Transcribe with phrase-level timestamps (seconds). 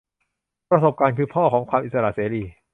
[0.69, 2.43] ประสบการณ์คือพ่อของความอิสระเสรี